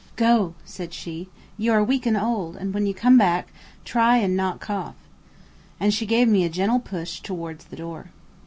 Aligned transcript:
"Go," 0.15 0.55
said 0.65 0.93
she; 0.95 1.29
"you 1.59 1.71
are 1.73 1.83
weak 1.83 2.07
and 2.07 2.17
old; 2.17 2.55
and 2.55 2.73
when 2.73 2.87
you 2.87 2.93
come 2.95 3.19
back, 3.19 3.49
try 3.85 4.17
and 4.17 4.35
not 4.35 4.59
cough." 4.59 4.95
And 5.79 5.93
she 5.93 6.07
gave 6.07 6.27
me 6.27 6.43
a 6.43 6.49
gentle 6.49 6.79
push 6.79 7.19
towards 7.19 7.65
the 7.65 7.75
door. 7.75 8.07